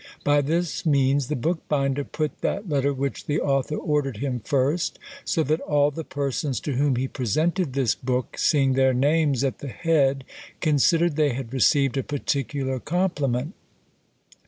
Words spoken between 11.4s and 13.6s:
received a particular compliment.